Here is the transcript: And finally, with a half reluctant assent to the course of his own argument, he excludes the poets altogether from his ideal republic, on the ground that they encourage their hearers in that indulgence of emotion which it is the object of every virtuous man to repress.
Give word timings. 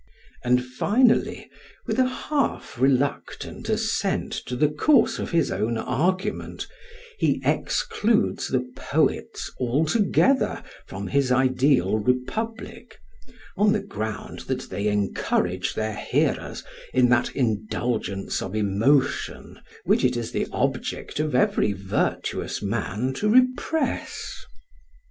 And 0.43 0.65
finally, 0.65 1.47
with 1.85 1.99
a 1.99 2.07
half 2.07 2.79
reluctant 2.79 3.69
assent 3.69 4.31
to 4.47 4.55
the 4.55 4.67
course 4.69 5.19
of 5.19 5.29
his 5.29 5.51
own 5.51 5.77
argument, 5.77 6.65
he 7.19 7.39
excludes 7.45 8.47
the 8.47 8.67
poets 8.75 9.51
altogether 9.59 10.63
from 10.87 11.05
his 11.05 11.31
ideal 11.31 11.99
republic, 11.99 12.99
on 13.55 13.73
the 13.73 13.83
ground 13.83 14.39
that 14.49 14.71
they 14.71 14.87
encourage 14.87 15.75
their 15.75 15.93
hearers 15.93 16.63
in 16.95 17.09
that 17.09 17.35
indulgence 17.35 18.41
of 18.41 18.55
emotion 18.55 19.59
which 19.83 20.03
it 20.03 20.17
is 20.17 20.31
the 20.31 20.47
object 20.51 21.19
of 21.19 21.35
every 21.35 21.73
virtuous 21.73 22.59
man 22.59 23.13
to 23.13 23.29
repress. 23.29 24.45